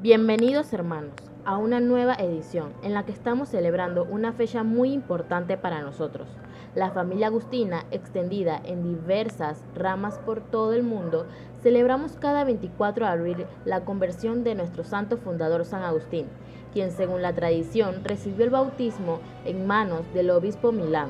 Bienvenidos 0.00 0.72
hermanos 0.72 1.10
a 1.44 1.56
una 1.56 1.80
nueva 1.80 2.14
edición 2.14 2.72
en 2.84 2.94
la 2.94 3.04
que 3.04 3.10
estamos 3.10 3.48
celebrando 3.48 4.04
una 4.04 4.32
fecha 4.32 4.62
muy 4.62 4.92
importante 4.92 5.56
para 5.56 5.82
nosotros. 5.82 6.28
La 6.76 6.92
familia 6.92 7.26
agustina, 7.26 7.84
extendida 7.90 8.60
en 8.64 8.84
diversas 8.84 9.64
ramas 9.74 10.20
por 10.20 10.40
todo 10.40 10.72
el 10.72 10.84
mundo, 10.84 11.26
celebramos 11.64 12.12
cada 12.12 12.44
24 12.44 13.06
de 13.06 13.10
abril 13.10 13.46
la 13.64 13.84
conversión 13.84 14.44
de 14.44 14.54
nuestro 14.54 14.84
santo 14.84 15.16
fundador 15.16 15.64
San 15.64 15.82
Agustín, 15.82 16.26
quien 16.72 16.92
según 16.92 17.20
la 17.20 17.32
tradición 17.32 18.04
recibió 18.04 18.44
el 18.44 18.50
bautismo 18.50 19.18
en 19.44 19.66
manos 19.66 20.02
del 20.14 20.30
obispo 20.30 20.70
Milán. 20.70 21.08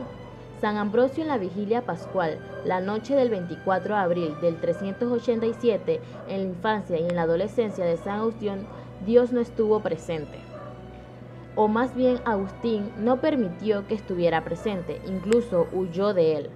San 0.61 0.77
Ambrosio 0.77 1.23
en 1.23 1.29
la 1.29 1.39
vigilia 1.39 1.83
pascual, 1.83 2.39
la 2.65 2.81
noche 2.81 3.15
del 3.15 3.31
24 3.31 3.95
de 3.95 4.01
abril 4.01 4.35
del 4.41 4.57
387, 4.57 6.01
en 6.29 6.37
la 6.37 6.49
infancia 6.49 6.99
y 6.99 7.05
en 7.05 7.15
la 7.15 7.23
adolescencia 7.23 7.85
de 7.85 7.97
San 7.97 8.19
Agustín, 8.19 8.67
Dios 9.07 9.31
no 9.33 9.41
estuvo 9.41 9.79
presente. 9.81 10.39
O 11.55 11.69
más 11.69 11.95
bien 11.95 12.19
Agustín 12.25 12.91
no 12.99 13.21
permitió 13.21 13.87
que 13.87 13.95
estuviera 13.95 14.43
presente, 14.43 15.01
incluso 15.07 15.69
huyó 15.73 16.13
de 16.13 16.37
él. 16.37 16.51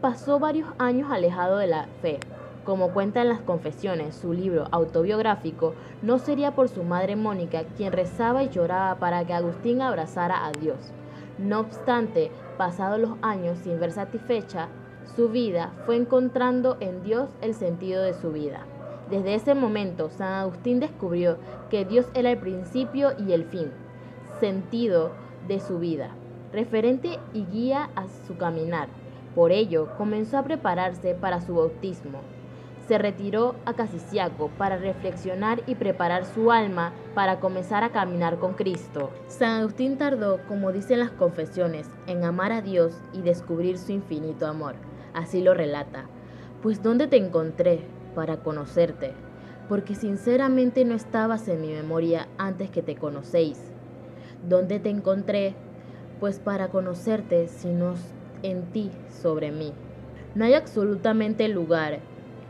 Pasó 0.00 0.40
varios 0.40 0.68
años 0.78 1.12
alejado 1.12 1.58
de 1.58 1.68
la 1.68 1.86
fe. 2.02 2.18
Como 2.64 2.90
cuenta 2.90 3.22
en 3.22 3.28
las 3.28 3.40
confesiones, 3.40 4.16
su 4.16 4.32
libro 4.32 4.66
autobiográfico, 4.72 5.74
no 6.02 6.18
sería 6.18 6.56
por 6.56 6.68
su 6.68 6.82
madre 6.82 7.14
Mónica 7.14 7.62
quien 7.76 7.92
rezaba 7.92 8.42
y 8.42 8.48
lloraba 8.48 8.96
para 8.96 9.24
que 9.24 9.34
Agustín 9.34 9.82
abrazara 9.82 10.44
a 10.44 10.50
Dios. 10.50 10.92
No 11.38 11.60
obstante, 11.60 12.30
pasados 12.56 12.98
los 12.98 13.12
años 13.22 13.58
sin 13.58 13.78
ver 13.78 13.92
satisfecha 13.92 14.68
su 15.14 15.28
vida, 15.28 15.72
fue 15.86 15.96
encontrando 15.96 16.76
en 16.80 17.02
Dios 17.02 17.30
el 17.40 17.54
sentido 17.54 18.02
de 18.02 18.14
su 18.14 18.32
vida. 18.32 18.66
Desde 19.10 19.34
ese 19.34 19.54
momento, 19.54 20.10
San 20.10 20.32
Agustín 20.34 20.80
descubrió 20.80 21.38
que 21.70 21.84
Dios 21.84 22.06
era 22.14 22.30
el 22.30 22.38
principio 22.38 23.12
y 23.18 23.32
el 23.32 23.44
fin, 23.44 23.70
sentido 24.40 25.12
de 25.46 25.60
su 25.60 25.78
vida, 25.78 26.10
referente 26.52 27.18
y 27.32 27.44
guía 27.46 27.90
a 27.94 28.06
su 28.26 28.36
caminar. 28.36 28.88
Por 29.34 29.52
ello, 29.52 29.88
comenzó 29.96 30.38
a 30.38 30.42
prepararse 30.42 31.14
para 31.14 31.40
su 31.40 31.54
bautismo. 31.54 32.20
Se 32.88 32.98
retiró 32.98 33.54
a 33.66 33.74
Casiciaco 33.74 34.48
para 34.56 34.78
reflexionar 34.78 35.62
y 35.66 35.74
preparar 35.74 36.24
su 36.24 36.50
alma 36.50 36.92
para 37.14 37.38
comenzar 37.38 37.84
a 37.84 37.92
caminar 37.92 38.38
con 38.38 38.54
Cristo. 38.54 39.10
San 39.28 39.60
Agustín 39.60 39.98
tardó, 39.98 40.40
como 40.48 40.72
dicen 40.72 40.98
las 40.98 41.10
confesiones, 41.10 41.86
en 42.06 42.24
amar 42.24 42.50
a 42.50 42.62
Dios 42.62 42.94
y 43.12 43.20
descubrir 43.20 43.78
su 43.78 43.92
infinito 43.92 44.46
amor. 44.46 44.74
Así 45.12 45.42
lo 45.42 45.52
relata. 45.54 46.06
Pues 46.62 46.82
¿dónde 46.82 47.06
te 47.06 47.18
encontré? 47.18 47.84
para 48.18 48.38
conocerte, 48.38 49.12
porque 49.68 49.94
sinceramente 49.94 50.84
no 50.84 50.96
estabas 50.96 51.46
en 51.46 51.60
mi 51.60 51.68
memoria 51.68 52.26
antes 52.36 52.68
que 52.68 52.82
te 52.82 52.96
conocéis. 52.96 53.60
¿Dónde 54.48 54.80
te 54.80 54.90
encontré? 54.90 55.54
Pues 56.18 56.40
para 56.40 56.66
conocerte, 56.66 57.46
sino 57.46 57.94
en 58.42 58.62
ti 58.72 58.90
sobre 59.22 59.52
mí. 59.52 59.72
No 60.34 60.44
hay 60.44 60.54
absolutamente 60.54 61.46
lugar, 61.46 62.00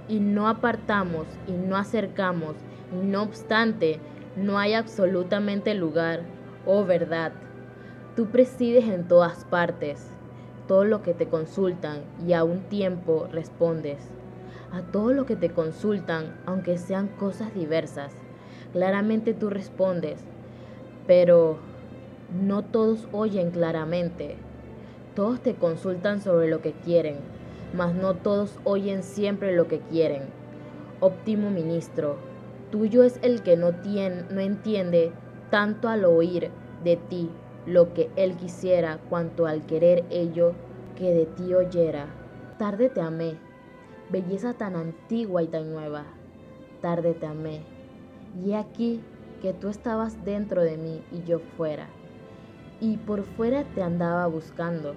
y 0.08 0.20
no 0.20 0.48
apartamos 0.48 1.26
y 1.46 1.52
no 1.52 1.76
acercamos, 1.76 2.56
y 2.92 3.06
no 3.06 3.22
obstante, 3.22 4.00
no 4.36 4.58
hay 4.58 4.74
absolutamente 4.74 5.74
lugar, 5.74 6.22
oh 6.66 6.84
verdad. 6.84 7.32
Tú 8.16 8.26
presides 8.26 8.88
en 8.88 9.06
todas 9.06 9.44
partes, 9.44 10.10
todo 10.66 10.84
lo 10.84 11.02
que 11.02 11.14
te 11.14 11.28
consultan, 11.28 12.00
y 12.26 12.32
a 12.32 12.44
un 12.44 12.60
tiempo 12.68 13.28
respondes 13.30 14.10
a 14.72 14.82
todo 14.82 15.12
lo 15.12 15.26
que 15.26 15.36
te 15.36 15.50
consultan, 15.50 16.34
aunque 16.46 16.78
sean 16.78 17.08
cosas 17.08 17.54
diversas. 17.54 18.12
Claramente 18.72 19.34
tú 19.34 19.50
respondes, 19.50 20.20
pero 21.06 21.58
no 22.42 22.62
todos 22.62 23.08
oyen 23.12 23.50
claramente. 23.50 24.36
Todos 25.14 25.40
te 25.40 25.54
consultan 25.54 26.20
sobre 26.20 26.48
lo 26.48 26.60
que 26.60 26.72
quieren, 26.72 27.16
mas 27.72 27.94
no 27.94 28.14
todos 28.14 28.58
oyen 28.64 29.02
siempre 29.02 29.54
lo 29.54 29.68
que 29.68 29.80
quieren. 29.80 30.22
Óptimo 31.00 31.50
ministro, 31.50 32.16
tuyo 32.70 33.02
es 33.04 33.18
el 33.22 33.42
que 33.42 33.56
no, 33.56 33.68
entiende 34.40 35.12
tanto 35.50 35.88
al 35.88 36.04
oír 36.04 36.50
de 36.84 36.96
ti 36.96 37.30
lo 37.66 37.92
que 37.92 38.10
él 38.16 38.36
quisiera, 38.36 38.98
cuanto 39.08 39.46
al 39.46 39.66
querer 39.66 40.04
ello 40.10 40.54
que 40.96 41.12
de 41.12 41.26
ti 41.26 41.54
oyera. 41.54 42.06
Tarde 42.58 42.88
te 42.88 43.00
amé, 43.00 43.36
belleza 44.10 44.54
tan 44.54 44.74
antigua 44.74 45.42
y 45.42 45.48
tan 45.48 45.70
nueva. 45.70 46.04
Tarde 46.80 47.14
te 47.14 47.26
amé, 47.26 47.60
y 48.44 48.54
aquí 48.54 49.00
que 49.42 49.52
tú 49.52 49.68
estabas 49.68 50.24
dentro 50.24 50.62
de 50.62 50.76
mí 50.76 51.02
y 51.12 51.22
yo 51.22 51.40
fuera. 51.56 51.88
Y 52.80 52.96
por 52.96 53.22
fuera 53.22 53.64
te 53.74 53.82
andaba 53.82 54.26
buscando, 54.26 54.94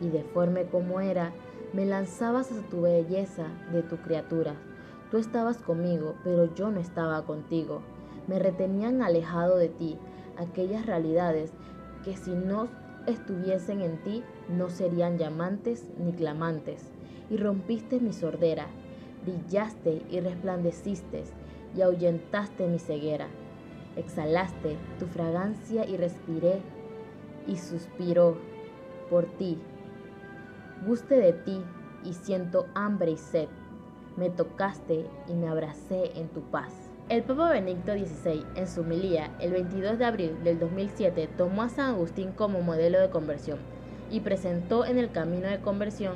y 0.00 0.08
deforme 0.08 0.64
como 0.64 1.00
era, 1.00 1.32
me 1.72 1.86
lanzabas 1.86 2.50
a 2.52 2.62
tu 2.68 2.82
belleza 2.82 3.46
de 3.72 3.82
tu 3.82 3.96
criatura. 3.98 4.54
Tú 5.10 5.18
estabas 5.18 5.58
conmigo, 5.58 6.16
pero 6.24 6.52
yo 6.54 6.70
no 6.70 6.80
estaba 6.80 7.24
contigo. 7.24 7.82
Me 8.26 8.38
retenían 8.38 9.02
alejado 9.02 9.56
de 9.56 9.68
ti 9.68 9.98
aquellas 10.36 10.86
realidades 10.86 11.52
que 12.04 12.16
si 12.16 12.30
no 12.30 12.68
estuviesen 13.06 13.80
en 13.80 14.02
ti 14.02 14.22
no 14.48 14.68
serían 14.68 15.18
llamantes 15.18 15.86
ni 15.98 16.12
clamantes 16.12 16.82
y 17.28 17.36
rompiste 17.36 18.00
mi 18.00 18.12
sordera, 18.12 18.66
brillaste 19.24 20.02
y 20.10 20.20
resplandeciste 20.20 21.24
y 21.76 21.82
ahuyentaste 21.82 22.66
mi 22.66 22.78
ceguera. 22.78 23.28
Exhalaste 23.96 24.76
tu 24.98 25.06
fragancia 25.06 25.86
y 25.86 25.96
respiré 25.96 26.60
y 27.46 27.56
suspiró 27.56 28.36
por 29.08 29.26
ti. 29.26 29.58
Guste 30.86 31.16
de 31.16 31.34
ti 31.34 31.62
y 32.04 32.14
siento 32.14 32.66
hambre 32.74 33.10
y 33.10 33.16
sed. 33.18 33.48
Me 34.16 34.30
tocaste 34.30 35.04
y 35.28 35.34
me 35.34 35.46
abracé 35.46 36.18
en 36.18 36.28
tu 36.28 36.40
paz. 36.40 36.72
El 37.10 37.22
Papa 37.22 37.50
Benedicto 37.50 37.92
XVI, 37.92 38.46
en 38.54 38.66
su 38.66 38.80
homilía 38.80 39.30
el 39.40 39.52
22 39.52 39.98
de 39.98 40.04
abril 40.06 40.42
del 40.42 40.58
2007, 40.58 41.28
tomó 41.36 41.62
a 41.62 41.68
San 41.68 41.94
Agustín 41.94 42.32
como 42.32 42.62
modelo 42.62 42.98
de 42.98 43.10
conversión 43.10 43.58
y 44.10 44.20
presentó 44.20 44.86
en 44.86 44.96
el 44.96 45.10
camino 45.10 45.48
de 45.48 45.60
conversión 45.60 46.14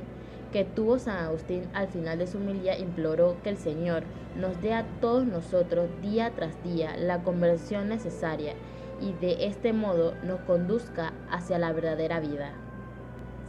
que 0.51 0.65
tuvo 0.65 0.99
San 0.99 1.19
Agustín 1.19 1.69
al 1.75 1.89
final 1.89 2.17
de 2.17 2.27
su 2.27 2.39
humildad 2.39 2.79
imploró 2.79 3.37
que 3.43 3.51
el 3.51 3.59
Señor 3.59 4.05
nos 4.35 4.63
dé 4.63 4.73
a 4.73 4.87
todos 5.01 5.27
nosotros 5.27 5.91
día 6.01 6.33
tras 6.35 6.63
día 6.63 6.97
la 6.97 7.23
conversión 7.23 7.89
necesaria 7.89 8.55
y 9.01 9.13
de 9.15 9.47
este 9.47 9.75
modo 9.75 10.15
nos 10.23 10.41
conduzca 10.41 11.13
hacia 11.29 11.59
la 11.59 11.73
verdadera 11.73 12.21
vida. 12.21 12.64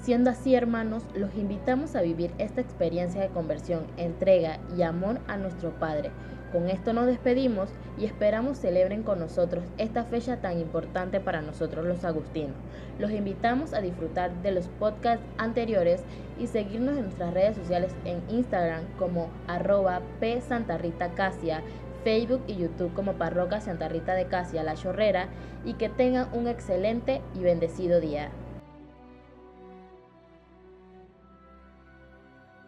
Siendo 0.05 0.29
así, 0.29 0.53
hermanos, 0.53 1.03
los 1.15 1.33
invitamos 1.33 1.95
a 1.95 2.03
vivir 2.03 2.31
esta 2.37 2.61
experiencia 2.61 3.21
de 3.21 3.29
conversión, 3.29 3.87
entrega 3.97 4.59
y 4.77 4.83
amor 4.83 5.19
a 5.27 5.35
nuestro 5.35 5.71
Padre 5.79 6.11
con 6.55 6.69
esto 6.69 6.93
nos 6.93 7.07
despedimos 7.07 7.69
y 7.97 8.05
esperamos 8.05 8.59
celebren 8.59 9.03
con 9.03 9.19
nosotros 9.19 9.65
esta 9.77 10.05
fecha 10.05 10.37
tan 10.37 10.57
importante 10.57 11.19
para 11.19 11.41
nosotros 11.41 11.85
los 11.85 12.05
agustinos. 12.05 12.55
Los 12.97 13.11
invitamos 13.11 13.73
a 13.73 13.81
disfrutar 13.81 14.31
de 14.41 14.53
los 14.53 14.69
podcasts 14.69 15.25
anteriores 15.37 16.01
y 16.39 16.47
seguirnos 16.47 16.95
en 16.95 17.03
nuestras 17.03 17.33
redes 17.33 17.57
sociales 17.57 17.93
en 18.05 18.21
Instagram 18.29 18.85
como 18.97 19.29
arroba 19.47 19.99
P 20.21 20.39
Santa 20.39 20.77
Rita 20.77 21.09
Casia, 21.09 21.61
Facebook 22.05 22.43
y 22.47 22.55
YouTube 22.55 22.93
como 22.93 23.15
Parroquia 23.15 23.59
Santa 23.59 23.89
Rita 23.89 24.13
de 24.13 24.27
Casia 24.27 24.63
La 24.63 24.75
Chorrera 24.75 25.27
y 25.65 25.73
que 25.73 25.89
tengan 25.89 26.29
un 26.31 26.47
excelente 26.47 27.21
y 27.33 27.39
bendecido 27.39 27.99
día. 27.99 28.29